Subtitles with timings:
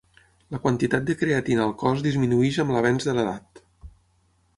[0.53, 3.63] La quantitat de creatina al cos disminueix amb l'avenç de l'edat.